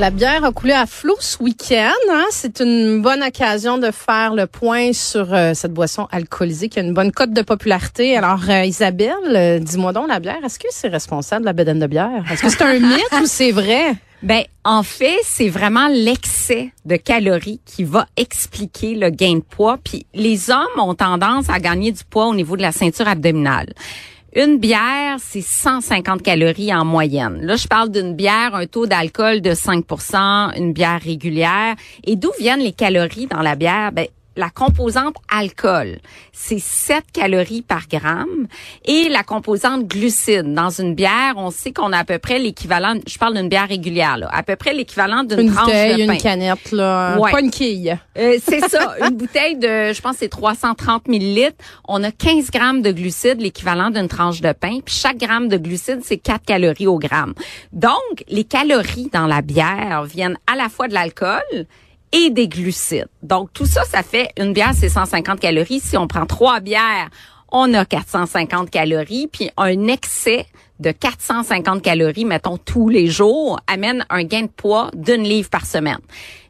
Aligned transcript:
La 0.00 0.10
bière 0.10 0.44
a 0.46 0.52
coulé 0.52 0.72
à 0.72 0.86
flot 0.86 1.16
ce 1.20 1.42
week-end. 1.42 1.92
Hein? 2.10 2.24
C'est 2.30 2.60
une 2.60 3.02
bonne 3.02 3.22
occasion 3.22 3.76
de 3.76 3.90
faire 3.90 4.34
le 4.34 4.46
point 4.46 4.94
sur 4.94 5.34
euh, 5.34 5.52
cette 5.52 5.74
boisson 5.74 6.08
alcoolisée 6.10 6.70
qui 6.70 6.78
a 6.78 6.82
une 6.82 6.94
bonne 6.94 7.12
cote 7.12 7.34
de 7.34 7.42
popularité. 7.42 8.16
Alors, 8.16 8.40
euh, 8.48 8.64
Isabelle, 8.64 9.12
euh, 9.26 9.58
dis-moi 9.58 9.92
donc, 9.92 10.08
la 10.08 10.18
bière, 10.18 10.38
est-ce 10.42 10.58
que 10.58 10.68
c'est 10.70 10.88
responsable 10.88 11.42
de 11.42 11.46
la 11.46 11.52
bedaine 11.52 11.80
de 11.80 11.86
bière? 11.86 12.24
Est-ce 12.32 12.40
que 12.40 12.48
c'est 12.48 12.62
un 12.62 12.78
mythe 12.78 13.12
ou 13.22 13.26
c'est 13.26 13.52
vrai? 13.52 13.94
Ben, 14.22 14.42
en 14.64 14.82
fait, 14.82 15.18
c'est 15.24 15.48
vraiment 15.48 15.88
l'excès 15.88 16.72
de 16.86 16.96
calories 16.96 17.60
qui 17.66 17.84
va 17.84 18.06
expliquer 18.16 18.94
le 18.94 19.10
gain 19.10 19.34
de 19.34 19.42
poids. 19.42 19.78
Puis 19.84 20.06
les 20.14 20.50
hommes 20.50 20.78
ont 20.78 20.94
tendance 20.94 21.50
à 21.50 21.58
gagner 21.58 21.92
du 21.92 22.04
poids 22.04 22.26
au 22.26 22.34
niveau 22.34 22.56
de 22.56 22.62
la 22.62 22.72
ceinture 22.72 23.06
abdominale. 23.06 23.74
Une 24.36 24.58
bière, 24.58 25.16
c'est 25.18 25.40
150 25.40 26.22
calories 26.22 26.72
en 26.72 26.84
moyenne. 26.84 27.40
Là, 27.42 27.56
je 27.56 27.66
parle 27.66 27.90
d'une 27.90 28.14
bière, 28.14 28.54
un 28.54 28.66
taux 28.66 28.86
d'alcool 28.86 29.40
de 29.40 29.50
5% 29.50 30.56
une 30.56 30.72
bière 30.72 31.00
régulière. 31.02 31.74
Et 32.04 32.14
d'où 32.14 32.30
viennent 32.38 32.60
les 32.60 32.72
calories 32.72 33.26
dans 33.26 33.42
la 33.42 33.56
bière? 33.56 33.90
Ben, 33.90 34.06
la 34.36 34.48
composante 34.50 35.16
alcool, 35.34 35.98
c'est 36.32 36.58
7 36.60 37.04
calories 37.12 37.62
par 37.62 37.88
gramme 37.88 38.46
et 38.84 39.08
la 39.08 39.22
composante 39.22 39.86
glucide 39.86 40.54
dans 40.54 40.70
une 40.70 40.94
bière, 40.94 41.34
on 41.36 41.50
sait 41.50 41.72
qu'on 41.72 41.92
a 41.92 41.98
à 41.98 42.04
peu 42.04 42.18
près 42.18 42.38
l'équivalent, 42.38 42.94
je 43.06 43.18
parle 43.18 43.34
d'une 43.36 43.48
bière 43.48 43.68
régulière 43.68 44.16
là, 44.18 44.28
à 44.32 44.42
peu 44.42 44.56
près 44.56 44.72
l'équivalent 44.72 45.24
d'une 45.24 45.52
tranche 45.52 45.66
de 45.66 46.06
pain. 46.06 46.12
une 46.14 46.20
canette 46.20 46.72
là, 46.72 47.18
Ouais. 47.18 47.32
pas 47.32 47.40
une 47.40 47.50
quille. 47.50 47.96
Euh, 48.16 48.38
c'est 48.42 48.60
ça, 48.68 48.94
une 49.08 49.16
bouteille 49.16 49.56
de, 49.56 49.92
je 49.92 50.00
pense, 50.00 50.16
c'est 50.18 50.28
330 50.28 51.08
millilitres. 51.08 51.56
On 51.86 52.02
a 52.04 52.10
15 52.12 52.50
grammes 52.50 52.82
de 52.82 52.92
glucides, 52.92 53.40
l'équivalent 53.40 53.90
d'une 53.90 54.08
tranche 54.08 54.40
de 54.40 54.52
pain. 54.52 54.78
Puis 54.84 54.94
chaque 54.94 55.18
gramme 55.18 55.48
de 55.48 55.56
glucides, 55.56 56.00
c'est 56.04 56.18
4 56.18 56.44
calories 56.44 56.86
au 56.86 56.98
gramme. 56.98 57.34
Donc, 57.72 58.24
les 58.28 58.44
calories 58.44 59.10
dans 59.12 59.26
la 59.26 59.42
bière 59.42 60.04
viennent 60.04 60.38
à 60.46 60.56
la 60.56 60.68
fois 60.68 60.88
de 60.88 60.94
l'alcool 60.94 61.40
et 62.12 62.30
des 62.30 62.48
glucides. 62.48 63.08
Donc, 63.22 63.52
tout 63.52 63.66
ça, 63.66 63.84
ça 63.84 64.02
fait 64.02 64.30
une 64.38 64.52
bière, 64.52 64.72
c'est 64.74 64.88
150 64.88 65.40
calories. 65.40 65.80
Si 65.80 65.96
on 65.96 66.06
prend 66.06 66.26
trois 66.26 66.60
bières, 66.60 67.08
on 67.52 67.72
a 67.74 67.84
450 67.84 68.70
calories. 68.70 69.28
Puis 69.28 69.50
un 69.56 69.86
excès 69.86 70.46
de 70.80 70.92
450 70.92 71.82
calories, 71.82 72.24
mettons, 72.24 72.56
tous 72.56 72.88
les 72.88 73.06
jours, 73.06 73.60
amène 73.66 74.04
un 74.08 74.24
gain 74.24 74.42
de 74.42 74.48
poids 74.48 74.90
d'une 74.94 75.22
livre 75.22 75.50
par 75.50 75.66
semaine. 75.66 75.98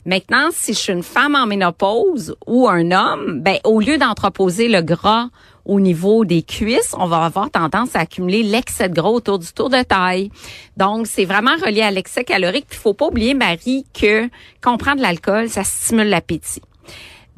Maintenant, 0.06 0.48
si 0.50 0.72
je 0.72 0.78
suis 0.78 0.92
une 0.92 1.02
femme 1.02 1.34
en 1.34 1.46
ménopause 1.46 2.34
ou 2.46 2.68
un 2.68 2.90
homme, 2.90 3.40
ben 3.42 3.58
au 3.64 3.80
lieu 3.80 3.98
d'entreposer 3.98 4.68
le 4.68 4.80
gras 4.82 5.28
au 5.70 5.78
niveau 5.78 6.24
des 6.24 6.42
cuisses, 6.42 6.96
on 6.98 7.06
va 7.06 7.24
avoir 7.24 7.48
tendance 7.48 7.94
à 7.94 8.00
accumuler 8.00 8.42
l'excès 8.42 8.88
de 8.88 8.94
gras 8.94 9.10
autour 9.10 9.38
du 9.38 9.46
tour 9.52 9.70
de 9.70 9.80
taille. 9.84 10.32
Donc, 10.76 11.06
c'est 11.06 11.24
vraiment 11.24 11.54
relié 11.64 11.82
à 11.82 11.92
l'excès 11.92 12.24
calorique. 12.24 12.66
Puis, 12.68 12.76
faut 12.76 12.92
pas 12.92 13.06
oublier, 13.06 13.34
Marie, 13.34 13.86
que 13.94 14.28
quand 14.60 14.74
on 14.74 14.78
prend 14.78 14.96
de 14.96 15.00
l'alcool, 15.00 15.48
ça 15.48 15.62
stimule 15.62 16.08
l'appétit. 16.08 16.60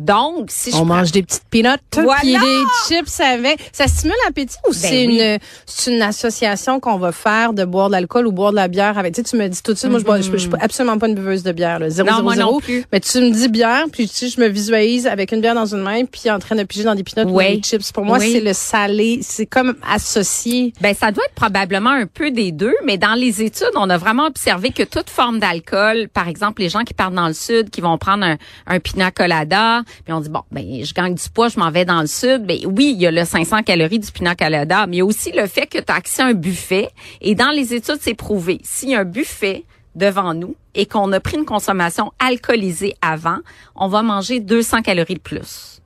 Donc, 0.03 0.47
si 0.50 0.70
je 0.70 0.77
On 0.77 0.84
prends- 0.84 0.97
mange 0.97 1.12
des 1.12 1.22
petites 1.22 1.45
peanuts 1.50 1.69
Voilà! 1.95 2.20
puis 2.20 2.33
des 2.33 2.62
chips 2.89 3.20
avec. 3.20 3.58
Ça 3.72 3.86
stimule 3.86 4.17
l'appétit 4.27 4.56
ou 4.69 4.72
c'est 4.72 4.91
Ben 4.91 5.09
oui. 5.09 5.20
une 5.20 5.39
c'est 5.67 5.92
une 5.94 6.03
association 6.03 6.81
qu'on 6.81 6.97
va 6.98 7.12
faire 7.12 7.53
de 7.53 7.64
boire 7.64 7.86
de 7.89 7.92
l'alcool 7.92 8.27
ou 8.27 8.33
boire 8.33 8.50
de 8.50 8.56
la 8.56 8.69
bière 8.69 8.98
avec? 8.98 9.14
Tu 9.14 9.20
sais, 9.22 9.31
tu 9.31 9.36
me 9.36 9.48
dis 9.48 9.62
tout 9.62 9.72
de 9.72 9.78
suite, 9.78 9.91
moi 9.91 10.00
je, 10.00 10.05
bois, 10.05 10.20
je, 10.20 10.31
je 10.33 10.36
suis 10.36 10.50
absolument 10.61 10.98
pas 10.98 11.09
une 11.09 11.14
buveuse 11.14 11.42
de 11.42 11.53
bière, 11.53 11.78
là, 11.78 11.89
zéro, 11.91 12.09
Non, 12.09 12.14
zéro, 12.17 12.22
moi 12.25 12.36
non 12.36 12.59
plus. 12.61 12.84
Mais 12.92 13.00
tu 13.00 13.19
me 13.20 13.31
dis 13.31 13.48
bière, 13.48 13.84
puis 13.92 14.09
tu 14.09 14.14
sais, 14.14 14.28
je 14.28 14.41
me 14.41 14.48
visualise 14.48 15.06
avec 15.06 15.33
une 15.33 15.41
bière 15.41 15.55
dans 15.55 15.67
une 15.67 15.83
main, 15.83 16.05
puis 16.05 16.31
en 16.31 16.39
train 16.39 16.56
de 16.56 16.62
piger 16.64 16.84
dans 16.84 16.94
des 16.94 17.05
peanuts 17.05 17.31
ou 17.31 17.37
Oui. 17.37 17.56
des 17.56 17.62
chips. 17.62 17.92
Pour 17.92 18.05
moi, 18.05 18.19
Oui. 18.19 18.33
c'est 18.33 18.41
le 18.41 18.53
salé, 18.53 19.20
c'est 19.22 19.47
comme 19.47 19.75
associé. 19.89 20.72
Ben 20.81 20.94
ça 20.94 21.11
doit 21.12 21.25
être 21.25 21.34
probablement 21.34 21.91
un 21.91 22.06
peu 22.06 22.31
des 22.31 22.53
deux, 22.53 22.75
mais 22.84 22.98
dans 22.98 23.14
les 23.14 23.42
études, 23.42 23.70
on 23.77 23.89
a 23.91 23.98
vraiment 23.98 24.27
observé 24.27 24.70
que 24.70 24.83
toute 24.83 25.11
forme 25.11 25.39
d'alcool, 25.39 26.09
par 26.12 26.28
exemple 26.28 26.61
les 26.62 26.69
gens 26.69 26.81
qui 26.84 26.94
partent 26.94 27.14
dans 27.14 27.28
le 27.28 27.34
sud, 27.34 27.70
qui 27.70 27.81
vont 27.81 27.97
prendre 27.98 28.25
un, 28.25 28.37
un 28.66 28.78
pina 28.81 29.11
colada, 29.11 29.83
puis 30.05 30.12
on 30.12 30.21
dit 30.21 30.29
bon 30.29 30.43
ben 30.51 30.85
je 30.85 30.95
gagne 30.95 31.15
du 31.15 31.29
poids, 31.29 31.48
je 31.48 31.59
m'en 31.59 31.71
vais 31.71 31.85
dans 31.85 32.01
le 32.01 32.07
sud. 32.07 32.47
Ben 32.47 32.59
oui, 32.67 32.93
il 32.94 33.03
y 33.03 33.06
a 33.06 33.11
le 33.11 33.25
500 33.25 33.62
calories 33.62 33.99
du 33.99 34.11
pina 34.11 34.34
colada, 34.34 34.87
mais 34.87 34.97
il 34.97 34.99
y 34.99 35.03
a 35.03 35.05
aussi 35.05 35.33
le 35.33 35.47
fait 35.47 35.66
que 35.66 35.78
tu 35.78 35.93
as 35.93 35.97
accès 35.97 36.22
à 36.22 36.27
un 36.27 36.34
buffet. 36.34 36.89
Et 37.21 37.34
dans 37.34 37.50
les 37.50 37.75
études, 37.75 37.99
c'est 38.00 38.15
prouvé. 38.15 38.61
S'il 38.62 38.91
y 38.91 38.94
a 38.94 39.00
un 39.00 39.05
buffet 39.05 39.65
devant 39.94 40.34
nous 40.34 40.56
et 40.75 40.87
qu'on 40.87 41.12
a 41.12 41.21
pris 41.21 41.37
une 41.37 41.44
consommation 41.44 42.12
alcoolisée 42.19 42.94
avant, 43.03 43.39
on 43.77 43.89
va 43.89 44.03
manger 44.03 44.41
200 44.41 44.83
calories 44.83 45.15
de 45.15 45.21
plus. 45.21 45.81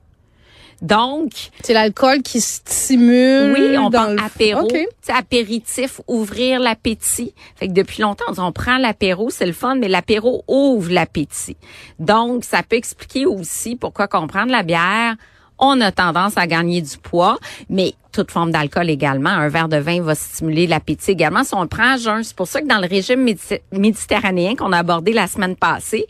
Donc, 0.81 1.31
C'est 1.63 1.73
l'alcool 1.73 2.21
qui 2.21 2.39
stimule. 2.39 3.53
oui, 3.57 3.77
on 3.77 3.89
parle 3.89 4.15
le... 4.15 4.21
apéro, 4.23 4.61
OK. 4.65 4.71
tu 4.73 4.87
sais, 5.01 5.11
apéritif, 5.11 6.01
ouvrir 6.07 6.59
l'appétit. 6.59 7.33
Fait 7.55 7.67
que 7.67 7.73
depuis 7.73 8.01
longtemps, 8.01 8.25
on 8.29 8.31
dit 8.33 8.39
on 8.39 8.51
prend 8.51 8.77
l'apéro, 8.77 9.29
c'est 9.29 9.45
le 9.47 9.53
fun, 9.53 9.75
mais 9.75 9.87
l'apéro 9.87 10.43
ouvre 10.47 10.91
l'appétit. 10.91 11.57
Donc, 11.99 12.43
ça 12.43 12.61
peut 12.63 12.75
expliquer 12.75 13.25
aussi 13.25 13.75
pourquoi 13.75 14.07
qu'on 14.07 14.27
prend 14.27 14.45
de 14.45 14.51
la 14.51 14.63
bière, 14.63 15.15
on 15.59 15.81
a 15.81 15.91
tendance 15.91 16.37
à 16.37 16.45
gagner 16.45 16.81
du 16.83 16.97
poids, 16.99 17.39
mais 17.67 17.95
toute 18.11 18.29
forme 18.29 18.51
d'alcool 18.51 18.91
également. 18.91 19.31
Un 19.31 19.49
verre 19.49 19.67
de 19.69 19.77
vin 19.77 20.01
va 20.03 20.13
stimuler 20.13 20.67
l'appétit 20.67 21.09
également 21.11 21.43
si 21.43 21.55
on 21.55 21.61
le 21.63 21.67
prend 21.67 21.93
à 21.93 21.97
jeun. 21.97 22.23
C'est 22.23 22.35
pour 22.35 22.47
ça 22.47 22.61
que 22.61 22.67
dans 22.67 22.77
le 22.79 22.87
régime 22.87 23.23
médi- 23.23 23.61
méditerranéen 23.71 24.55
qu'on 24.55 24.71
a 24.71 24.77
abordé 24.77 25.13
la 25.13 25.25
semaine 25.25 25.55
passée, 25.55 26.05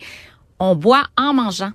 on 0.59 0.75
boit 0.75 1.05
en 1.15 1.33
mangeant 1.33 1.71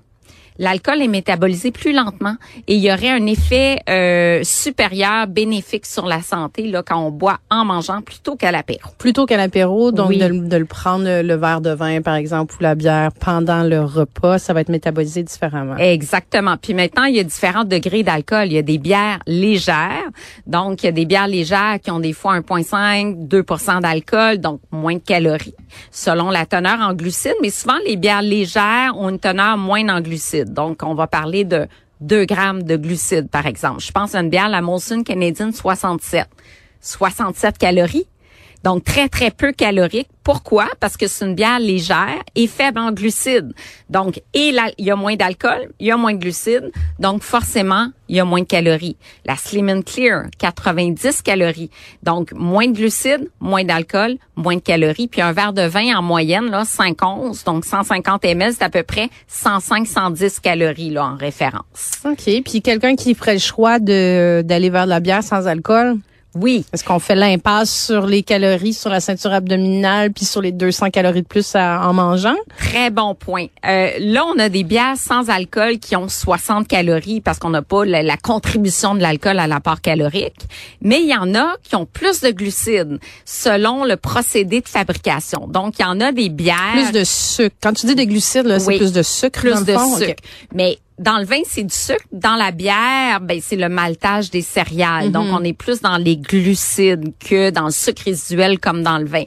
l'alcool 0.58 1.02
est 1.02 1.08
métabolisé 1.08 1.70
plus 1.70 1.92
lentement 1.92 2.36
et 2.68 2.74
il 2.76 2.80
y 2.80 2.92
aurait 2.92 3.10
un 3.10 3.26
effet 3.26 3.80
euh, 3.88 4.40
supérieur 4.44 5.26
bénéfique 5.26 5.86
sur 5.86 6.06
la 6.06 6.20
santé 6.22 6.66
là 6.68 6.82
quand 6.82 6.98
on 6.98 7.10
boit 7.10 7.38
en 7.50 7.64
mangeant 7.64 8.00
plutôt 8.02 8.36
qu'à 8.36 8.52
l'apéro. 8.52 8.90
Plutôt 8.98 9.26
qu'à 9.26 9.36
l'apéro, 9.36 9.92
donc 9.92 10.10
Oui. 10.10 10.18
de, 10.18 10.26
le- 10.26 10.48
de 10.48 10.56
le 10.56 10.64
prendre 10.64 11.06
euh, 11.06 11.22
le 11.22 11.34
verre 11.34 11.60
de 11.60 11.70
vin, 11.70 12.00
par 12.02 12.14
exemple, 12.14 12.54
ou 12.58 12.62
la 12.62 12.74
bière 12.74 13.10
pendant 13.18 13.62
le 13.62 13.80
repas, 13.80 14.38
ça 14.38 14.52
va 14.52 14.60
être 14.60 14.68
métabolisé 14.68 15.22
différemment. 15.22 15.76
Exactement. 15.76 16.56
Puis 16.60 16.74
maintenant, 16.74 17.04
il 17.04 17.16
y 17.16 17.20
a 17.20 17.24
différents 17.24 17.64
degrés 17.64 18.02
d'alcool. 18.02 18.46
Il 18.46 18.52
y 18.54 18.58
a 18.58 18.62
des 18.62 18.78
bières 18.78 19.18
légères. 19.26 20.02
Donc, 20.46 20.82
il 20.82 20.86
y 20.86 20.88
a 20.88 20.92
des 20.92 21.04
bières 21.04 21.28
légères 21.28 21.78
qui 21.82 21.90
ont 21.90 22.00
des 22.00 22.12
fois 22.12 22.38
1,5, 22.40 23.28
2% 23.28 23.80
d'alcool, 23.80 24.38
donc 24.38 24.60
moins 24.70 24.94
de 24.94 24.98
calories, 25.00 25.54
selon 25.90 26.30
la 26.30 26.46
teneur 26.46 26.80
en 26.80 26.94
glucides. 26.94 27.36
Mais 27.42 27.50
souvent, 27.50 27.78
les 27.86 27.96
bières 27.96 28.22
légères 28.22 28.96
ont 28.96 29.10
une 29.10 29.18
teneur 29.18 29.56
moindre 29.56 29.94
en 29.94 30.00
glucides. 30.00 30.52
Donc, 30.52 30.82
on 30.82 30.94
va 30.94 31.06
parler 31.06 31.44
de 31.44 31.66
2 32.00 32.24
grammes 32.24 32.62
de 32.62 32.76
glucides, 32.76 33.28
par 33.30 33.46
exemple. 33.46 33.80
Je 33.80 33.92
pense 33.92 34.14
à 34.14 34.20
une 34.20 34.30
bière, 34.30 34.48
la 34.48 34.60
Molson 34.60 35.02
Canadian 35.02 35.52
67. 35.52 36.26
67 36.80 37.58
calories. 37.58 38.06
Donc, 38.64 38.84
très, 38.84 39.08
très 39.08 39.30
peu 39.30 39.52
calorique. 39.52 40.08
Pourquoi? 40.22 40.68
Parce 40.78 40.96
que 40.96 41.08
c'est 41.08 41.24
une 41.24 41.34
bière 41.34 41.58
légère 41.58 42.22
et 42.36 42.46
faible 42.46 42.78
en 42.78 42.92
glucides. 42.92 43.52
Donc, 43.90 44.22
et 44.34 44.52
il 44.78 44.84
y 44.84 44.90
a 44.90 44.96
moins 44.96 45.16
d'alcool, 45.16 45.70
il 45.80 45.88
y 45.88 45.90
a 45.90 45.96
moins 45.96 46.14
de 46.14 46.18
glucides. 46.18 46.70
Donc, 47.00 47.22
forcément, 47.22 47.88
il 48.08 48.16
y 48.16 48.20
a 48.20 48.24
moins 48.24 48.40
de 48.40 48.46
calories. 48.46 48.96
La 49.24 49.36
Slim 49.36 49.68
and 49.68 49.82
Clear, 49.82 50.26
90 50.38 51.22
calories. 51.22 51.70
Donc, 52.04 52.32
moins 52.34 52.68
de 52.68 52.72
glucides, 52.72 53.28
moins 53.40 53.64
d'alcool, 53.64 54.16
moins 54.36 54.56
de 54.56 54.60
calories. 54.60 55.08
Puis 55.08 55.22
un 55.22 55.32
verre 55.32 55.52
de 55.52 55.62
vin 55.62 55.96
en 55.96 56.02
moyenne, 56.02 56.50
là, 56.50 56.64
5 56.64 57.04
onces, 57.04 57.42
donc 57.42 57.64
150 57.64 58.24
ml, 58.24 58.54
c'est 58.56 58.64
à 58.64 58.70
peu 58.70 58.84
près 58.84 59.08
105-110 59.28 60.40
calories, 60.40 60.90
là, 60.90 61.06
en 61.06 61.16
référence. 61.16 62.02
OK. 62.04 62.42
Puis 62.44 62.62
quelqu'un 62.62 62.94
qui 62.94 63.14
ferait 63.14 63.34
le 63.34 63.40
choix 63.40 63.80
de 63.80 64.42
d'aller 64.44 64.70
vers 64.70 64.84
de 64.84 64.90
la 64.90 65.00
bière 65.00 65.22
sans 65.24 65.48
alcool, 65.48 65.98
Oui. 66.34 66.64
est-ce 66.72 66.82
qu'on 66.84 66.98
fait 66.98 67.14
l'impasse 67.14 67.86
sur 67.86 68.06
les 68.06 68.22
calories 68.22 68.72
sur 68.74 68.90
la 68.90 69.00
ceinture 69.00 69.32
abdominale 69.32 70.12
puis 70.12 70.24
sur 70.24 70.40
les 70.40 70.52
200 70.52 70.90
calories 70.90 71.22
de 71.22 71.26
plus 71.26 71.54
à- 71.54 71.86
en 71.86 71.92
mangeant? 71.92 72.34
Très 72.58 72.90
bon 72.90 73.14
point. 73.14 73.46
Euh, 73.66 73.90
là, 74.00 74.24
on 74.34 74.38
a 74.38 74.48
des 74.48 74.64
bières 74.64 74.96
sans 74.96 75.28
alcool 75.30 75.78
qui 75.78 75.94
ont 75.96 76.08
60 76.08 76.66
calories 76.68 77.20
parce 77.20 77.38
qu'on 77.38 77.50
n'a 77.50 77.62
pas 77.62 77.84
la, 77.84 78.02
la 78.02 78.16
contribution 78.16 78.94
de 78.94 79.00
l'alcool 79.00 79.38
à 79.38 79.46
l'apport 79.46 79.80
calorique. 79.80 80.36
Mais 80.80 81.00
il 81.02 81.08
y 81.08 81.16
en 81.16 81.34
a 81.34 81.56
qui 81.62 81.76
ont 81.76 81.86
plus 81.86 82.20
de 82.20 82.30
glucides 82.30 82.98
selon 83.24 83.84
le 83.84 83.96
procédé 83.96 84.60
de 84.60 84.68
fabrication. 84.68 85.46
Donc, 85.48 85.74
il 85.78 85.82
y 85.82 85.84
en 85.84 86.00
a 86.00 86.12
des 86.12 86.28
bières 86.28 86.56
Plus 86.74 86.92
de 86.92 87.04
sucre. 87.04 87.54
Quand 87.62 87.72
tu 87.72 87.86
dis 87.86 87.94
des 87.94 88.06
glucides, 88.06 88.46
là, 88.46 88.58
c'est 88.58 88.76
plus 88.76 88.92
de 88.92 89.02
sucre 89.02 89.42
dans 89.48 89.62
plus 89.64 89.64
de 89.66 89.76
sucre. 90.06 90.22
Mais 90.54 90.78
dans 90.98 91.18
le 91.18 91.24
vin, 91.24 91.40
c'est 91.44 91.62
du 91.64 91.74
sucre. 91.74 92.04
Dans 92.12 92.36
la 92.36 92.50
bière, 92.52 93.20
ben 93.20 93.40
c'est 93.42 93.56
le 93.56 93.68
maltage 93.68 94.30
des 94.30 94.42
céréales. 94.42 95.10
Donc, 95.10 95.26
Mhm. 95.28 95.34
on 95.34 95.44
est 95.44 95.52
plus 95.52 95.80
dans 95.80 95.96
les 95.96 96.16
glucides 96.16 97.12
que 97.18 97.50
dans 97.50 97.66
le 97.66 97.70
sucre 97.72 98.02
résiduel 98.04 98.58
comme 98.58 98.82
dans 98.82 98.98
le 98.98 99.06
vin. 99.06 99.24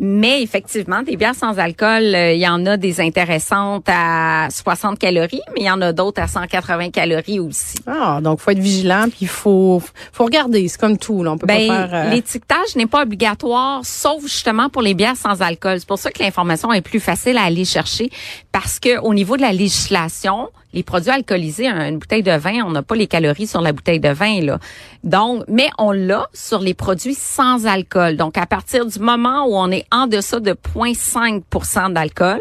Mais 0.00 0.42
effectivement, 0.42 1.02
des 1.02 1.16
bières 1.16 1.34
sans 1.34 1.58
alcool, 1.58 2.02
euh, 2.14 2.32
il 2.32 2.40
y 2.40 2.48
en 2.48 2.64
a 2.66 2.76
des 2.78 3.00
intéressantes 3.00 3.84
à 3.88 4.48
60 4.50 4.98
calories, 4.98 5.42
mais 5.54 5.60
il 5.60 5.66
y 5.66 5.70
en 5.70 5.80
a 5.82 5.92
d'autres 5.92 6.22
à 6.22 6.26
180 6.28 6.90
calories 6.90 7.40
aussi. 7.40 7.76
Ah, 7.86 8.20
donc 8.22 8.40
faut 8.40 8.50
être 8.52 8.58
vigilant 8.58 9.04
puis 9.08 9.18
il 9.22 9.28
faut 9.28 9.82
faut 10.12 10.24
regarder, 10.24 10.66
c'est 10.68 10.80
comme 10.80 10.96
tout 10.98 11.22
là, 11.22 11.32
on 11.32 11.38
peut 11.38 11.46
Ben, 11.46 11.68
pas 11.68 11.88
faire 11.88 12.06
euh, 12.06 12.10
l'étiquetage 12.10 12.74
n'est 12.76 12.86
pas 12.86 13.02
obligatoire, 13.02 13.80
sauf 13.84 14.22
justement 14.22 14.68
pour 14.70 14.80
les 14.82 14.94
bières 14.94 15.16
sans 15.16 15.42
alcool. 15.42 15.78
C'est 15.78 15.88
pour 15.88 15.98
ça 15.98 16.10
que 16.10 16.22
l'information 16.22 16.72
est 16.72 16.80
plus 16.80 17.00
facile 17.00 17.36
à 17.36 17.42
aller 17.42 17.64
chercher, 17.66 18.10
parce 18.50 18.78
que 18.80 18.98
au 19.00 19.12
niveau 19.12 19.36
de 19.36 19.42
la 19.42 19.52
législation, 19.52 20.48
les 20.74 20.82
produits 20.82 21.10
alcoolisés, 21.10 21.68
un- 21.68 21.88
une 21.90 21.98
bouteille 21.98 22.22
de 22.22 22.32
vin, 22.32 22.62
on 22.64 22.70
n'a 22.70 22.82
pas 22.82 22.94
les 22.94 23.06
calories 23.06 23.46
sur 23.46 23.60
la 23.60 23.72
bouteille 23.74 24.00
de 24.00 24.08
vin 24.08 24.40
là. 24.40 24.58
Donc, 25.04 25.44
mais 25.48 25.68
on 25.78 25.90
l'a 25.92 26.28
sur 26.32 26.60
les 26.60 26.72
produits 26.74 27.14
sans 27.14 27.66
alcool. 27.66 28.16
Donc, 28.16 28.38
à 28.38 28.46
partir 28.46 28.86
du 28.86 28.98
moment 29.00 29.44
où 29.46 29.54
on 29.56 29.70
est 29.70 29.81
c'est 29.82 29.96
en 29.96 30.06
deçà 30.06 30.40
de 30.40 30.52
0,5 30.52 31.92
d'alcool, 31.92 32.40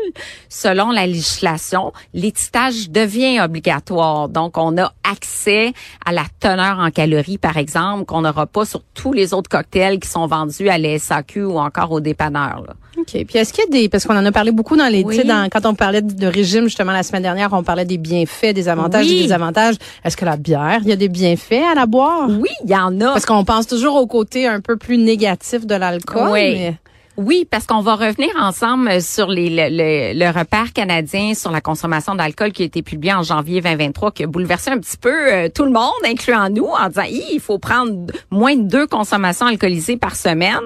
selon 0.50 0.92
la 0.92 1.08
législation, 1.08 1.94
l'étiquetage 2.14 2.90
devient 2.90 3.40
obligatoire. 3.42 4.30
Donc, 4.30 4.58
on 4.58 4.78
a 4.78 4.94
accès 5.10 5.74
à 6.06 6.12
la 6.12 6.24
teneur 6.40 6.80
en 6.80 6.92
calories, 6.92 7.38
par 7.38 7.58
exemple, 7.58 8.06
qu'on 8.06 8.22
n'aura 8.22 8.46
pas 8.48 8.66
sur 8.66 8.82
tous 8.94 9.14
les 9.14 9.34
autres 9.34 9.50
cocktails 9.50 10.00
qui 10.00 10.10
sont 10.10 10.28
vendus 10.28 10.70
à 10.70 10.78
l'SAQ 10.78 11.44
ou 11.44 11.60
encore 11.60 11.92
au 11.92 12.00
dépanneur. 12.00 12.64
Là. 12.68 12.74
OK. 12.98 13.26
Puis 13.26 13.38
est-ce 13.38 13.54
qu'il 13.54 13.64
y 13.64 13.68
a 13.68 13.70
des 13.70 13.90
parce 13.90 14.06
qu'on 14.06 14.18
en 14.18 14.26
a 14.26 14.32
parlé 14.32 14.52
beaucoup 14.52 14.76
dans 14.76 14.88
les 14.88 15.04
oui. 15.04 15.24
dans, 15.24 15.50
quand 15.50 15.66
on 15.66 15.74
parlait 15.74 16.02
de 16.02 16.28
régime 16.28 16.66
justement 16.66 16.92
la 16.92 17.04
semaine 17.04 17.24
dernière, 17.24 17.52
on 17.54 17.64
parlait 17.64 17.86
des 17.86 17.98
bienfaits, 17.98 18.54
des 18.54 18.68
avantages 18.68 19.06
oui. 19.06 19.12
et 19.12 19.16
des 19.16 19.22
désavantages. 19.24 19.76
Est-ce 20.04 20.18
que 20.18 20.26
la 20.26 20.38
bière, 20.38 20.80
il 20.84 20.90
y 20.90 20.92
a 20.92 20.96
des 20.96 21.10
bienfaits 21.10 21.64
à 21.72 21.76
la 21.76 21.86
boire? 21.86 22.30
Oui, 22.30 22.50
il 22.64 22.70
y 22.70 22.76
en 22.76 23.00
a. 23.02 23.14
Parce 23.14 23.26
qu'on 23.26 23.44
pense 23.44 23.68
toujours 23.68 23.96
au 23.96 24.08
côté 24.08 24.48
un 24.48 24.60
peu 24.60 24.78
plus 24.78 24.98
négatif 24.98 25.66
de 25.66 25.76
l'alcool. 25.76 26.30
Oui. 26.32 26.54
Mais... 26.54 26.78
Oui, 27.23 27.47
parce 27.50 27.68
qu'on 27.68 27.81
va 27.81 27.94
revenir 27.94 28.29
ensemble 28.39 29.00
sur 29.00 29.27
les, 29.27 29.50
le, 29.50 29.69
le, 29.69 30.18
le, 30.18 30.39
repère 30.39 30.73
canadien 30.73 31.35
sur 31.35 31.51
la 31.51 31.62
consommation 31.62 32.15
d'alcool 32.15 32.51
qui 32.51 32.63
a 32.63 32.65
été 32.65 32.81
publié 32.81 33.13
en 33.13 33.21
janvier 33.21 33.62
2023, 33.62 34.12
qui 34.12 34.23
a 34.23 34.27
bouleversé 34.27 34.71
un 34.71 34.79
petit 34.79 34.97
peu 34.97 35.31
euh, 35.31 35.47
tout 35.53 35.65
le 35.65 35.69
monde, 35.69 35.91
incluant 36.03 36.50
nous, 36.50 36.65
en 36.65 36.88
disant 36.88 37.03
il 37.07 37.39
faut 37.39 37.59
prendre 37.59 38.07
moins 38.31 38.56
de 38.56 38.63
deux 38.63 38.88
consommations 38.88 39.45
alcoolisées 39.45 39.97
par 39.97 40.15
semaine. 40.15 40.62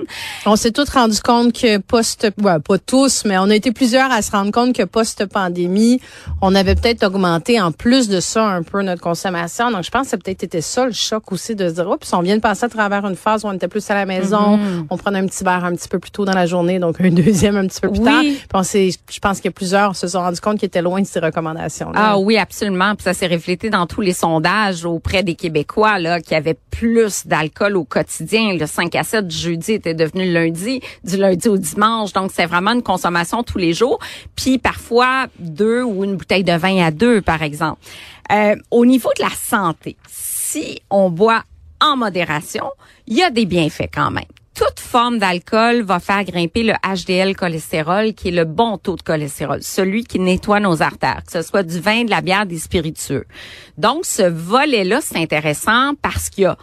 On 0.45 0.55
s'est 0.55 0.71
tous 0.71 0.89
rendu 0.91 1.19
compte 1.19 1.51
que 1.51 1.77
post, 1.79 2.31
ouais, 2.41 2.59
pas 2.59 2.77
tous, 2.77 3.25
mais 3.25 3.37
on 3.37 3.49
a 3.49 3.55
été 3.55 3.73
plusieurs 3.73 4.09
à 4.09 4.21
se 4.21 4.31
rendre 4.31 4.51
compte 4.51 4.73
que 4.73 4.83
post-pandémie, 4.83 5.99
on 6.41 6.55
avait 6.55 6.75
peut-être 6.75 7.05
augmenté 7.05 7.59
en 7.59 7.73
plus 7.73 8.07
de 8.07 8.21
ça 8.21 8.45
un 8.45 8.63
peu 8.63 8.81
notre 8.81 9.01
consommation. 9.01 9.71
Donc 9.71 9.83
je 9.83 9.91
pense 9.91 10.03
que 10.03 10.11
ça 10.11 10.17
peut-être 10.17 10.43
été 10.43 10.61
ça 10.61 10.85
le 10.85 10.93
choc 10.93 11.33
aussi 11.33 11.53
de 11.53 11.67
se 11.67 11.73
dire, 11.73 11.89
oups, 11.89 12.13
on 12.13 12.21
vient 12.21 12.37
de 12.37 12.41
passer 12.41 12.63
à 12.63 12.69
travers 12.69 13.05
une 13.05 13.17
phase 13.17 13.43
où 13.43 13.49
on 13.49 13.53
était 13.53 13.67
plus 13.67 13.89
à 13.89 13.93
la 13.93 14.05
maison, 14.05 14.57
mm-hmm. 14.57 14.85
on 14.89 14.97
prenait 14.97 15.19
un 15.19 15.25
petit 15.25 15.43
verre 15.43 15.65
un 15.65 15.75
petit 15.75 15.89
peu 15.89 15.99
plus 15.99 16.11
tôt 16.11 16.23
dans 16.23 16.31
la 16.31 16.44
journée, 16.45 16.79
donc 16.79 16.99
un 17.01 17.09
deuxième 17.09 17.57
un 17.57 17.67
petit 17.67 17.81
peu 17.81 17.89
plus 17.89 17.99
oui. 17.99 18.05
tard. 18.05 18.21
Puis 18.21 18.47
on 18.53 18.63
je 19.11 19.19
pense 19.19 19.41
que 19.41 19.49
plusieurs 19.49 19.95
se 19.95 20.07
sont 20.07 20.19
rendus 20.19 20.41
compte 20.41 20.59
qu'ils 20.59 20.67
étaient 20.67 20.81
loin 20.81 21.01
de 21.01 21.07
ces 21.07 21.19
recommandations. 21.19 21.91
-là. 21.91 21.95
Ah 21.95 22.17
oui, 22.17 22.37
absolument. 22.37 22.95
Puis 22.95 23.03
ça 23.03 23.13
s'est 23.13 23.27
reflété 23.27 23.69
dans 23.69 23.85
tous 23.85 24.01
les 24.01 24.13
sondages 24.13 24.85
auprès 24.85 25.23
des 25.23 25.35
Québécois 25.35 25.99
là, 25.99 26.19
qui 26.19 26.35
avaient 26.35 26.57
plus 26.71 27.25
d'alcool 27.27 27.77
au 27.77 27.83
quotidien. 27.83 28.53
Le 28.53 28.65
5 28.65 28.95
à 28.95 29.03
7 29.03 29.27
du 29.27 29.35
jeudi 29.35 29.73
était 29.73 29.93
devenu 29.93 30.25
le 30.25 30.33
lundi, 30.33 30.81
du 31.03 31.17
lundi 31.17 31.47
au 31.47 31.57
dimanche. 31.57 32.13
Donc 32.13 32.31
c'est 32.33 32.45
vraiment 32.45 32.71
une 32.71 32.83
consommation 32.83 33.43
tous 33.43 33.57
les 33.57 33.73
jours. 33.73 33.99
Puis 34.35 34.57
parfois 34.57 35.27
deux 35.39 35.83
ou 35.83 36.03
une 36.03 36.15
bouteille 36.15 36.43
de 36.43 36.53
vin 36.53 36.83
à 36.85 36.91
deux, 36.91 37.21
par 37.21 37.41
exemple. 37.41 37.79
Euh, 38.31 38.55
au 38.71 38.85
niveau 38.85 39.09
de 39.17 39.23
la 39.23 39.29
santé, 39.29 39.97
si 40.07 40.81
on 40.89 41.09
boit 41.09 41.43
en 41.81 41.97
modération, 41.97 42.65
il 43.07 43.17
y 43.17 43.23
a 43.23 43.29
des 43.29 43.45
bienfaits 43.45 43.89
quand 43.93 44.11
même 44.11 44.25
toute 44.55 44.79
forme 44.79 45.19
d'alcool 45.19 45.81
va 45.81 45.99
faire 45.99 46.23
grimper 46.23 46.63
le 46.63 46.73
HDL 46.83 47.35
cholestérol, 47.35 48.13
qui 48.13 48.29
est 48.29 48.31
le 48.31 48.45
bon 48.45 48.77
taux 48.77 48.95
de 48.95 49.01
cholestérol, 49.01 49.61
celui 49.61 50.05
qui 50.05 50.17
nettoie 50.17 50.61
nos 50.61 50.81
artères, 50.81 51.21
que 51.25 51.31
ce 51.31 51.41
soit 51.41 51.63
du 51.63 51.79
vin, 51.79 52.05
de 52.05 52.09
la 52.09 52.21
bière, 52.21 52.45
des 52.45 52.57
spiritueux. 52.57 53.25
Donc, 53.77 54.05
ce 54.05 54.23
volet-là, 54.23 55.01
c'est 55.01 55.17
intéressant 55.17 55.93
parce 56.01 56.29
qu'il 56.29 56.45
y 56.45 56.47
a 56.47 56.57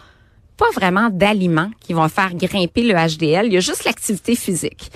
pas 0.57 0.69
vraiment 0.73 1.09
d'aliments 1.11 1.69
qui 1.79 1.93
vont 1.93 2.09
faire 2.09 2.33
grimper 2.33 2.83
le 2.83 2.95
HDL, 2.95 3.45
il 3.45 3.53
y 3.53 3.57
a 3.57 3.61
juste 3.61 3.85
l'activité 3.85 4.35
physique 4.35 4.91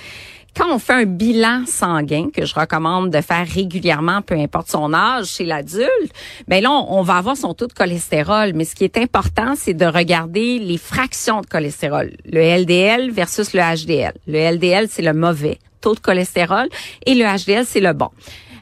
quand 0.57 0.73
on 0.73 0.79
fait 0.79 0.93
un 0.93 1.05
bilan 1.05 1.65
sanguin 1.67 2.29
que 2.33 2.45
je 2.45 2.55
recommande 2.55 3.11
de 3.11 3.21
faire 3.21 3.47
régulièrement, 3.47 4.21
peu 4.23 4.35
importe 4.35 4.69
son 4.69 4.93
âge 4.93 5.27
chez 5.27 5.45
l'adulte, 5.45 6.11
ben 6.47 6.63
là 6.63 6.71
on, 6.71 7.01
va 7.03 7.17
avoir 7.17 7.37
son 7.37 7.53
taux 7.53 7.67
de 7.67 7.73
cholestérol. 7.73 8.53
Mais 8.55 8.65
ce 8.65 8.73
qui 8.73 8.83
est 8.83 8.97
important, 8.97 9.53
c'est 9.55 9.75
de 9.75 9.85
regarder 9.85 10.57
les 10.57 10.77
fractions 10.77 11.41
de 11.41 11.45
cholestérol, 11.45 12.11
le 12.25 12.61
LDL 12.61 13.11
versus 13.11 13.53
le 13.53 13.61
HDL. 13.61 14.13
Le 14.27 14.51
LDL 14.55 14.87
c'est 14.89 15.03
le 15.03 15.13
mauvais 15.13 15.59
taux 15.79 15.93
de 15.93 15.99
cholestérol 15.99 16.67
et 17.05 17.13
le 17.13 17.25
HDL 17.25 17.65
c'est 17.65 17.79
le 17.79 17.93
bon. 17.93 18.09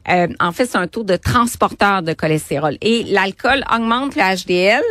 Euh, 0.10 0.28
en 0.40 0.52
fait, 0.52 0.66
c'est 0.66 0.78
un 0.78 0.88
taux 0.88 1.04
de 1.04 1.16
transporteur 1.16 2.02
de 2.02 2.14
cholestérol. 2.14 2.78
Et 2.82 3.04
l'alcool 3.04 3.64
augmente 3.74 4.16
le 4.16 4.22
HDL. 4.22 4.84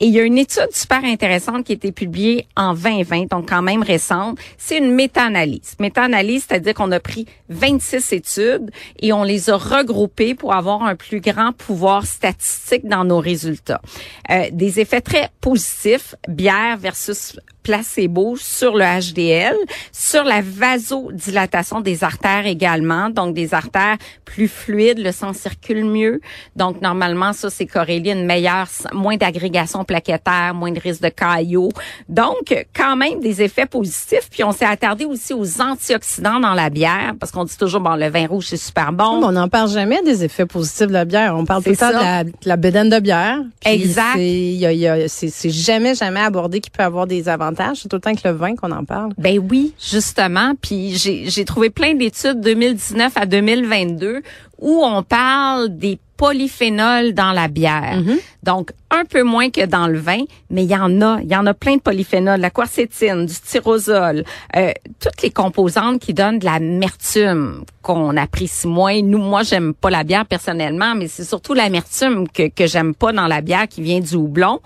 Et 0.00 0.06
il 0.06 0.12
y 0.12 0.20
a 0.20 0.22
une 0.22 0.38
étude 0.38 0.68
super 0.72 1.04
intéressante 1.04 1.64
qui 1.64 1.72
a 1.72 1.74
été 1.74 1.92
publiée 1.92 2.46
en 2.56 2.74
2020, 2.74 3.30
donc 3.30 3.48
quand 3.48 3.62
même 3.62 3.82
récente. 3.82 4.38
C'est 4.58 4.78
une 4.78 4.92
méta-analyse. 4.92 5.76
Méta-analyse, 5.78 6.46
c'est-à-dire 6.48 6.74
qu'on 6.74 6.92
a 6.92 7.00
pris 7.00 7.26
26 7.48 8.12
études 8.12 8.70
et 8.98 9.12
on 9.12 9.24
les 9.24 9.50
a 9.50 9.56
regroupées 9.56 10.34
pour 10.34 10.54
avoir 10.54 10.82
un 10.82 10.94
plus 10.94 11.20
grand 11.20 11.52
pouvoir 11.52 12.06
statistique 12.06 12.86
dans 12.86 13.04
nos 13.04 13.18
résultats. 13.18 13.80
Euh, 14.30 14.48
des 14.52 14.80
effets 14.80 15.00
très 15.00 15.30
positifs, 15.40 16.14
bière 16.28 16.76
versus 16.78 17.36
placebo 17.70 18.34
sur 18.36 18.76
le 18.76 18.84
HDL, 18.84 19.54
sur 19.92 20.24
la 20.24 20.40
vasodilatation 20.42 21.80
des 21.80 22.02
artères 22.02 22.46
également, 22.46 23.10
donc 23.10 23.32
des 23.32 23.54
artères 23.54 23.96
plus 24.24 24.48
fluides, 24.48 24.98
le 24.98 25.12
sang 25.12 25.32
circule 25.32 25.84
mieux. 25.84 26.20
Donc 26.56 26.80
normalement 26.80 27.32
ça 27.32 27.48
c'est 27.48 27.66
corrélé 27.66 28.10
à 28.10 28.14
une 28.14 28.26
meilleure 28.26 28.66
moins 28.92 29.16
d'agrégation 29.16 29.84
plaquettaire, 29.84 30.52
moins 30.52 30.72
de 30.72 30.80
risque 30.80 31.02
de 31.02 31.10
caillots. 31.10 31.70
Donc 32.08 32.66
quand 32.74 32.96
même 32.96 33.20
des 33.20 33.40
effets 33.40 33.66
positifs. 33.66 34.28
Puis 34.30 34.42
on 34.42 34.50
s'est 34.50 34.66
attardé 34.66 35.04
aussi 35.04 35.32
aux 35.32 35.60
antioxydants 35.60 36.40
dans 36.40 36.54
la 36.54 36.70
bière 36.70 37.14
parce 37.20 37.30
qu'on 37.30 37.44
dit 37.44 37.56
toujours 37.56 37.80
bon 37.80 37.94
le 37.94 38.08
vin 38.08 38.26
rouge 38.26 38.46
c'est 38.48 38.56
super 38.56 38.92
bon. 38.92 39.22
on 39.22 39.30
n'en 39.30 39.48
parle 39.48 39.70
jamais 39.70 40.02
des 40.02 40.24
effets 40.24 40.46
positifs 40.46 40.88
de 40.88 40.92
la 40.92 41.04
bière. 41.04 41.36
On 41.36 41.44
parle 41.44 41.62
tout 41.62 41.70
le 41.70 41.76
temps 41.76 41.90
de 41.90 41.94
la, 41.94 42.24
de 42.24 42.32
la 42.46 42.56
bédaine 42.56 42.88
de 42.88 42.98
bière. 42.98 43.38
exact. 43.64 44.16
C'est 44.16 45.50
jamais 45.50 45.94
jamais 45.94 46.20
abordé 46.20 46.60
qu'il 46.60 46.72
peut 46.72 46.82
avoir 46.82 47.06
des 47.06 47.28
avantages. 47.28 47.59
C'est 47.74 47.88
tout 47.88 47.96
le 47.96 48.00
temps 48.00 48.14
que 48.14 48.26
le 48.26 48.34
vin 48.34 48.54
qu'on 48.56 48.70
en 48.72 48.84
parle. 48.84 49.12
Ben 49.18 49.38
oui, 49.50 49.74
justement. 49.80 50.54
Puis 50.60 50.94
j'ai 50.96 51.44
trouvé 51.44 51.70
plein 51.70 51.94
d'études 51.94 52.40
2019 52.40 53.12
à 53.16 53.26
2022 53.26 54.22
où 54.58 54.82
on 54.84 55.02
parle 55.02 55.68
des 55.76 55.98
polyphénols 56.20 57.14
dans 57.14 57.32
la 57.32 57.48
bière. 57.48 57.96
Mm 57.96 58.02
-hmm. 58.02 58.18
Donc, 58.42 58.72
un 58.90 59.04
peu 59.06 59.22
moins 59.22 59.48
que 59.56 59.64
dans 59.64 59.88
le 59.88 59.98
vin, 59.98 60.22
mais 60.50 60.64
il 60.64 60.70
y 60.70 60.76
en 60.76 61.00
a. 61.00 61.18
Il 61.22 61.30
y 61.32 61.36
en 61.42 61.46
a 61.46 61.54
plein 61.54 61.76
de 61.76 61.80
polyphénols. 61.80 62.40
La 62.40 62.50
quercétine, 62.50 63.24
du 63.24 63.34
tyrosol, 63.48 64.16
euh, 64.56 64.72
toutes 65.02 65.22
les 65.22 65.30
composantes 65.42 65.98
qui 66.04 66.12
donnent 66.12 66.38
de 66.38 66.44
l'amertume 66.44 67.64
qu'on 67.86 68.14
apprécie 68.24 68.68
moins. 68.68 69.00
Nous, 69.12 69.22
moi, 69.32 69.42
j'aime 69.48 69.72
pas 69.82 69.90
la 69.98 70.04
bière 70.04 70.26
personnellement, 70.34 70.92
mais 70.98 71.08
c'est 71.14 71.28
surtout 71.32 71.54
l'amertume 71.54 72.28
que, 72.36 72.44
que 72.58 72.66
j'aime 72.72 72.92
pas 73.02 73.12
dans 73.20 73.28
la 73.34 73.40
bière 73.40 73.66
qui 73.72 73.80
vient 73.88 74.02
du 74.08 74.14
houblon. 74.22 74.56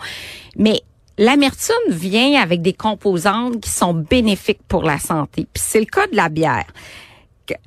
Mais 0.64 0.78
L'amertume 1.18 1.74
vient 1.90 2.40
avec 2.40 2.60
des 2.62 2.72
composantes 2.72 3.60
qui 3.60 3.70
sont 3.70 3.94
bénéfiques 3.94 4.62
pour 4.68 4.82
la 4.82 4.98
santé. 4.98 5.46
Puis 5.52 5.62
c'est 5.64 5.80
le 5.80 5.86
cas 5.86 6.06
de 6.06 6.16
la 6.16 6.28
bière. 6.28 6.66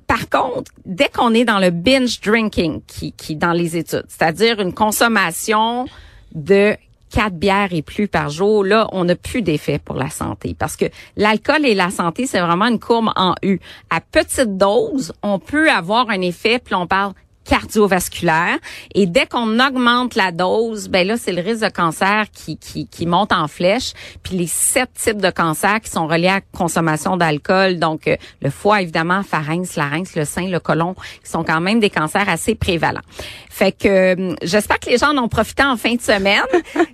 Par 0.07 0.29
contre, 0.29 0.71
dès 0.85 1.09
qu'on 1.09 1.33
est 1.33 1.45
dans 1.45 1.59
le 1.59 1.69
binge 1.69 2.19
drinking, 2.21 2.81
qui, 2.87 3.11
qui 3.13 3.35
dans 3.35 3.53
les 3.53 3.77
études, 3.77 4.05
c'est-à-dire 4.07 4.59
une 4.59 4.73
consommation 4.73 5.85
de 6.33 6.75
quatre 7.09 7.35
bières 7.35 7.71
et 7.71 7.81
plus 7.81 8.07
par 8.07 8.29
jour, 8.29 8.63
là, 8.63 8.87
on 8.91 9.05
n'a 9.05 9.15
plus 9.15 9.41
d'effet 9.41 9.79
pour 9.79 9.95
la 9.95 10.09
santé. 10.09 10.55
Parce 10.57 10.75
que 10.75 10.85
l'alcool 11.15 11.65
et 11.65 11.75
la 11.75 11.89
santé, 11.89 12.25
c'est 12.25 12.39
vraiment 12.39 12.65
une 12.65 12.79
courbe 12.79 13.11
en 13.15 13.35
U. 13.43 13.59
À 13.89 14.01
petite 14.01 14.57
dose, 14.57 15.13
on 15.21 15.39
peut 15.39 15.69
avoir 15.69 16.09
un 16.09 16.21
effet, 16.21 16.59
puis 16.59 16.75
on 16.75 16.87
parle 16.87 17.13
cardiovasculaire. 17.47 18.57
Et 18.93 19.05
dès 19.05 19.25
qu'on 19.25 19.59
augmente 19.59 20.15
la 20.15 20.31
dose, 20.31 20.89
ben 20.89 21.07
là, 21.07 21.17
c'est 21.17 21.31
le 21.31 21.41
risque 21.41 21.63
de 21.63 21.69
cancer 21.69 22.25
qui, 22.31 22.57
qui, 22.57 22.87
qui 22.87 23.05
monte 23.05 23.31
en 23.31 23.47
flèche. 23.47 23.93
Puis 24.23 24.37
les 24.37 24.47
sept 24.47 24.89
types 24.93 25.21
de 25.21 25.29
cancers 25.29 25.81
qui 25.81 25.89
sont 25.89 26.07
reliés 26.07 26.27
à 26.27 26.35
la 26.35 26.41
consommation 26.57 27.17
d'alcool, 27.17 27.79
donc 27.79 28.07
euh, 28.07 28.15
le 28.41 28.49
foie, 28.49 28.81
évidemment, 28.81 29.23
pharynx, 29.23 29.75
larynx, 29.75 30.15
le 30.15 30.25
sein, 30.25 30.47
le 30.47 30.59
côlon, 30.59 30.93
qui 31.23 31.29
sont 31.29 31.43
quand 31.43 31.61
même 31.61 31.79
des 31.79 31.89
cancers 31.89 32.27
assez 32.27 32.55
prévalents. 32.55 33.01
Fait 33.49 33.71
que 33.71 33.87
euh, 33.87 34.35
j'espère 34.43 34.79
que 34.79 34.89
les 34.89 34.97
gens 34.97 35.15
en 35.15 35.23
ont 35.23 35.29
profité 35.29 35.63
en 35.63 35.77
fin 35.77 35.95
de 35.95 36.01
semaine. 36.01 36.43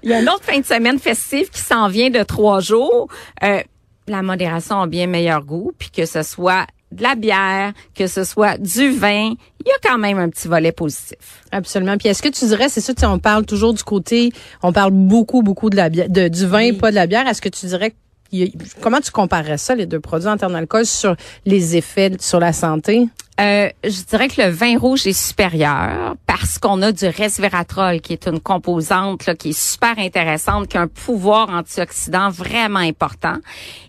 Il 0.04 0.10
y 0.10 0.14
a 0.14 0.22
une 0.22 0.30
autre 0.30 0.44
fin 0.44 0.60
de 0.60 0.66
semaine 0.66 1.00
festive 1.00 1.50
qui 1.50 1.60
s'en 1.60 1.88
vient 1.88 2.10
de 2.10 2.24
trois 2.24 2.60
jours. 2.60 3.08
Euh, 3.44 3.62
la 4.08 4.22
modération 4.22 4.82
a 4.82 4.88
bien 4.88 5.08
meilleur 5.08 5.44
goût, 5.44 5.72
puis 5.78 5.90
que 5.90 6.06
ce 6.06 6.24
soit 6.24 6.66
de 6.94 7.04
la 7.04 7.16
bière, 7.16 7.74
que 7.96 8.08
ce 8.08 8.24
soit 8.24 8.58
du 8.58 8.92
vin, 8.92 9.34
il 9.66 9.68
y 9.68 9.72
a 9.72 9.90
quand 9.90 9.98
même 9.98 10.18
un 10.18 10.30
petit 10.30 10.48
volet 10.48 10.72
positif. 10.72 11.42
Absolument. 11.52 11.98
Puis 11.98 12.10
est-ce 12.10 12.22
que 12.22 12.30
tu 12.30 12.46
dirais, 12.46 12.70
c'est 12.70 12.82
ça, 12.82 12.94
on 13.10 13.20
parle 13.20 13.46
toujours 13.46 13.74
du 13.74 13.84
côté, 13.84 14.32
on 14.62 14.74
parle 14.74 14.92
beaucoup, 14.92 15.42
beaucoup 15.42 15.70
de 15.70 15.76
la 15.76 15.90
bière, 15.90 16.10
de, 16.10 16.28
du 16.28 16.46
vin, 16.46 16.70
oui. 16.70 16.74
pas 16.74 16.92
de 16.92 16.96
la 16.96 17.08
bière. 17.08 17.28
Est-ce 17.28 17.42
que 17.42 17.50
tu 17.50 17.66
dirais 17.66 17.92
que 17.92 17.96
Comment 18.82 19.02
tu 19.02 19.12
comparerais 19.12 19.58
ça, 19.58 19.75
les 19.75 19.86
deux 19.86 20.00
produits 20.00 20.30
en 20.30 20.38
termes 20.38 20.54
d'alcool, 20.54 20.86
sur 20.86 21.16
les 21.46 21.78
effets 21.78 22.12
sur 22.20 22.40
la 22.40 22.54
santé? 22.54 23.08
Euh, 23.42 23.70
je 23.84 24.04
dirais 24.04 24.28
que 24.28 24.40
le 24.42 24.50
vin 24.50 24.78
rouge 24.78 25.08
est 25.08 25.13
supérieur 25.13 26.16
parce 26.28 26.60
qu'on 26.60 26.84
a 26.84 26.92
du 26.92 27.08
resveratrol 27.08 28.00
qui 28.00 28.13
est 28.13 28.28
une 28.28 28.40
composante 28.40 29.25
là, 29.25 29.34
qui 29.34 29.50
est 29.50 29.60
super 29.60 29.98
intéressante, 29.98 30.68
qui 30.68 30.78
a 30.78 30.82
un 30.82 30.88
pouvoir 30.88 31.50
antioxydant 31.50 32.30
vraiment 32.30 32.80
important. 32.80 33.38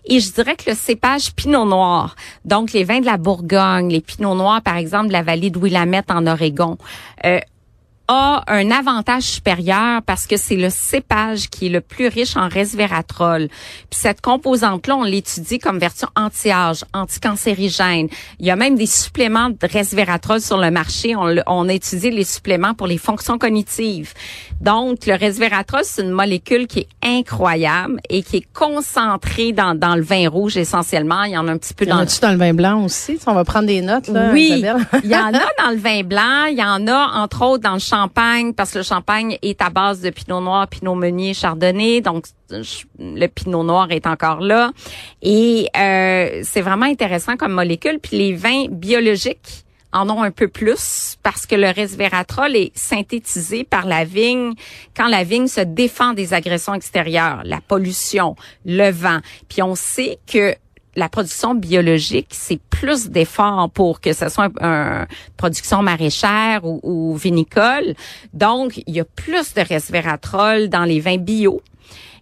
Et 0.05 0.19
je 0.19 0.31
dirais 0.31 0.55
que 0.55 0.71
le 0.71 0.75
cépage 0.75 1.31
Pinot 1.35 1.65
Noir, 1.65 2.15
donc 2.43 2.73
les 2.73 2.83
vins 2.83 3.01
de 3.01 3.05
la 3.05 3.17
Bourgogne, 3.17 3.89
les 3.89 4.01
Pinot 4.01 4.33
Noirs 4.33 4.63
par 4.63 4.77
exemple 4.77 5.09
de 5.09 5.13
la 5.13 5.21
vallée 5.21 5.51
de 5.51 5.59
Willamette 5.59 6.09
en 6.09 6.25
Oregon, 6.25 6.79
euh, 7.23 7.39
a 8.07 8.43
un 8.47 8.71
avantage 8.71 9.23
supérieur 9.23 10.01
parce 10.03 10.27
que 10.27 10.37
c'est 10.37 10.55
le 10.55 10.69
cépage 10.69 11.49
qui 11.49 11.67
est 11.67 11.69
le 11.69 11.81
plus 11.81 12.07
riche 12.07 12.35
en 12.37 12.47
resveratrol. 12.47 13.47
Puis 13.89 13.99
cette 13.99 14.21
composante-là, 14.21 14.95
on 14.95 15.03
l'étudie 15.03 15.59
comme 15.59 15.79
version 15.79 16.07
anti-âge, 16.15 16.83
anticancérigène. 16.93 18.07
Il 18.39 18.45
y 18.45 18.51
a 18.51 18.55
même 18.55 18.75
des 18.75 18.85
suppléments 18.85 19.49
de 19.49 19.67
resveratrol 19.67 20.41
sur 20.41 20.57
le 20.57 20.71
marché. 20.71 21.15
On, 21.15 21.35
on 21.47 21.69
a 21.69 21.73
étudié 21.73 22.11
les 22.11 22.23
suppléments 22.23 22.73
pour 22.73 22.87
les 22.87 22.97
fonctions 22.97 23.37
cognitives. 23.37 24.13
Donc, 24.61 25.05
le 25.05 25.15
resveratrol, 25.15 25.81
c'est 25.83 26.01
une 26.01 26.11
molécule 26.11 26.67
qui 26.67 26.79
est 26.79 26.87
incroyable 27.03 27.99
et 28.09 28.23
qui 28.23 28.37
est 28.37 28.47
concentrée 28.53 29.51
dans, 29.51 29.75
dans 29.75 29.95
le 29.95 30.03
vin 30.03 30.29
rouge 30.29 30.57
essentiellement. 30.57 31.23
Il 31.23 31.31
y 31.31 31.37
en 31.37 31.47
a 31.47 31.51
un 31.51 31.57
petit 31.57 31.73
peu 31.73 31.85
dans... 31.85 32.03
Y 32.03 32.19
dans 32.21 32.31
le 32.31 32.37
vin 32.37 32.53
blanc 32.53 32.83
aussi? 32.83 33.19
On 33.27 33.33
va 33.33 33.43
prendre 33.43 33.67
des 33.67 33.81
notes, 33.81 34.07
là, 34.07 34.29
Oui, 34.31 34.63
il 35.03 35.09
y 35.09 35.15
en 35.15 35.33
a 35.33 35.45
dans 35.57 35.71
le 35.71 35.77
vin 35.77 36.03
blanc. 36.03 36.45
Il 36.49 36.57
y 36.57 36.63
en 36.63 36.87
a, 36.87 37.21
entre 37.21 37.41
autres, 37.43 37.63
dans 37.63 37.73
le 37.73 37.79
champagne, 37.95 38.53
parce 38.53 38.71
que 38.71 38.79
le 38.79 38.83
champagne 38.83 39.37
est 39.41 39.61
à 39.61 39.69
base 39.69 40.01
de 40.01 40.09
pinot 40.09 40.41
noir, 40.41 40.67
pinot 40.67 40.95
meunier, 40.95 41.33
chardonnay. 41.33 42.01
Donc, 42.01 42.25
le 42.99 43.27
pinot 43.27 43.63
noir 43.63 43.91
est 43.91 44.05
encore 44.05 44.41
là. 44.41 44.71
Et 45.21 45.69
euh, 45.77 46.41
c'est 46.43 46.61
vraiment 46.61 46.85
intéressant 46.85 47.37
comme 47.37 47.53
molécule. 47.53 47.99
Puis 47.99 48.17
les 48.17 48.33
vins 48.33 48.65
biologiques 48.69 49.65
en 49.93 50.09
ont 50.09 50.23
un 50.23 50.31
peu 50.31 50.49
plus 50.49 51.15
parce 51.23 51.45
que 51.45 51.55
le 51.55 51.69
resveratrol 51.69 52.55
est 52.55 52.77
synthétisé 52.77 53.63
par 53.63 53.85
la 53.85 54.03
vigne 54.03 54.53
quand 54.95 55.07
la 55.07 55.23
vigne 55.23 55.47
se 55.47 55.61
défend 55.61 56.13
des 56.13 56.33
agressions 56.33 56.73
extérieures, 56.73 57.41
la 57.45 57.61
pollution, 57.61 58.35
le 58.65 58.91
vent. 58.91 59.19
Puis 59.47 59.61
on 59.61 59.75
sait 59.75 60.19
que 60.27 60.53
la 60.95 61.09
production 61.09 61.55
biologique, 61.55 62.27
c'est 62.31 62.59
plus 62.69 63.09
d'efforts 63.09 63.69
pour 63.69 64.01
que 64.01 64.13
ce 64.13 64.29
soit 64.29 64.49
une 64.61 65.07
production 65.37 65.81
maraîchère 65.81 66.61
ou, 66.63 67.15
vinicole. 67.15 67.95
Donc, 68.33 68.81
il 68.87 68.95
y 68.95 68.99
a 68.99 69.05
plus 69.05 69.53
de 69.53 69.61
resveratrol 69.61 70.69
dans 70.69 70.83
les 70.83 70.99
vins 70.99 71.17
bio. 71.17 71.61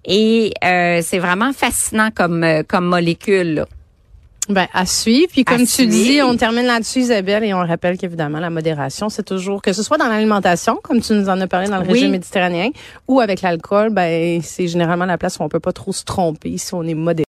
Et 0.05 0.53
euh, 0.63 0.99
c'est 1.01 1.19
vraiment 1.19 1.53
fascinant 1.53 2.09
comme, 2.13 2.43
euh, 2.43 2.63
comme 2.67 2.85
molécule. 2.85 3.65
Ben, 4.49 4.67
à 4.73 4.85
suivre. 4.85 5.31
Puis 5.31 5.45
comme 5.45 5.65
tu 5.65 5.87
dis, 5.87 6.21
on 6.21 6.35
termine 6.35 6.65
là-dessus, 6.65 6.99
Isabelle, 6.99 7.45
et 7.45 7.53
on 7.53 7.59
rappelle 7.59 7.97
qu'évidemment, 7.97 8.39
la 8.39 8.49
modération, 8.49 9.07
c'est 9.07 9.23
toujours, 9.23 9.61
que 9.61 9.71
ce 9.71 9.83
soit 9.83 9.97
dans 9.97 10.07
l'alimentation, 10.07 10.79
comme 10.83 10.99
tu 10.99 11.13
nous 11.13 11.29
en 11.29 11.39
as 11.39 11.47
parlé 11.47 11.69
dans 11.69 11.79
le 11.79 11.87
régime 11.87 12.11
méditerranéen, 12.11 12.71
ou 13.07 13.21
avec 13.21 13.41
l'alcool, 13.41 13.91
ben, 13.91 14.41
c'est 14.41 14.67
généralement 14.67 15.05
la 15.05 15.17
place 15.17 15.37
où 15.39 15.43
on 15.43 15.49
peut 15.49 15.61
pas 15.61 15.71
trop 15.71 15.93
se 15.93 16.03
tromper 16.03 16.57
si 16.57 16.73
on 16.73 16.83
est 16.83 16.93
modéré. 16.93 17.21